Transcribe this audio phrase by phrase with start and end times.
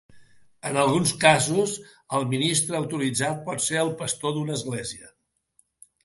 [0.67, 1.73] En alguns casos,
[2.19, 5.11] el ministre autoritzat pot ser el pastor d'una església.